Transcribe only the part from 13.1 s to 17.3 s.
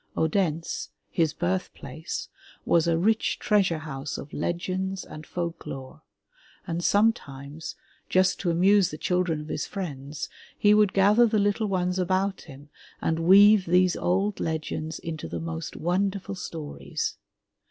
weave these old legends into the most wonderful stories.